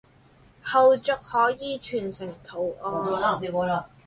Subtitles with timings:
[0.63, 3.37] 後續可以存成圖檔